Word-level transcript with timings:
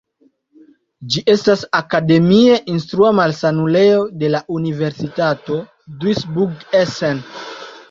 Ĝi 1.15 1.21
estas 1.33 1.65
akademie 1.79 2.55
instrua 2.77 3.13
malsanulejo 3.19 4.01
de 4.23 4.33
la 4.33 4.43
Universitato 4.57 5.61
Duisburg-Essen. 6.01 7.25